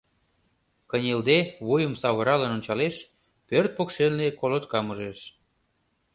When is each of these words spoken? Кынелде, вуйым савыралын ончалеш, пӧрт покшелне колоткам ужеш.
Кынелде, 0.89 1.39
вуйым 1.65 1.93
савыралын 2.01 2.51
ончалеш, 2.57 2.95
пӧрт 3.47 3.71
покшелне 3.77 4.27
колоткам 4.39 4.85
ужеш. 4.91 5.19